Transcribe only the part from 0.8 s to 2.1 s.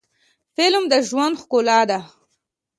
د ژوند ښکلا ده